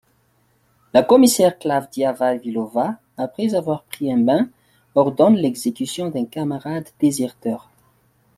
[0.95, 4.49] La commissaire Klavdia Vavilova, après avoir pris un bain,
[4.95, 7.69] ordonne l'exécution d'un camarade déserteur.